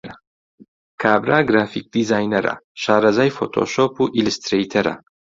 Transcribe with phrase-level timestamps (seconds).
[1.01, 4.95] کابرا گرافیک دیزاینەرە، شارەزای فۆتۆشۆپ و ئیلسترەیتەرە.